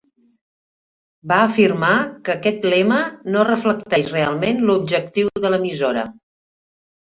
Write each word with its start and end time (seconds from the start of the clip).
Va 1.31 1.37
afirmar 1.49 1.91
que 2.23 2.33
aquest 2.37 2.65
lema 2.75 2.97
no 3.37 3.45
reflecteix 3.51 4.11
realment 4.17 4.67
l'objectiu 4.73 5.33
de 5.47 5.55
l'emissora. 5.55 6.11